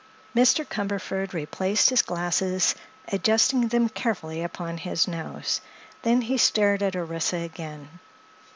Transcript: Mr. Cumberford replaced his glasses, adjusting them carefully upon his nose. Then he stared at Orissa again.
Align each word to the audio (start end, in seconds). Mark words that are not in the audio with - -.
Mr. 0.35 0.65
Cumberford 0.67 1.31
replaced 1.31 1.91
his 1.91 2.01
glasses, 2.01 2.73
adjusting 3.09 3.67
them 3.67 3.87
carefully 3.87 4.41
upon 4.41 4.77
his 4.77 5.07
nose. 5.07 5.61
Then 6.01 6.21
he 6.23 6.39
stared 6.39 6.81
at 6.81 6.95
Orissa 6.95 7.35
again. 7.37 7.87